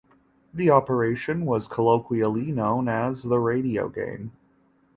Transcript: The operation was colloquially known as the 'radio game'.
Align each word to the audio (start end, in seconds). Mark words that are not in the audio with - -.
The 0.51 0.71
operation 0.71 1.45
was 1.45 1.67
colloquially 1.67 2.51
known 2.51 2.87
as 2.87 3.21
the 3.21 3.37
'radio 3.37 3.87
game'. 3.87 4.31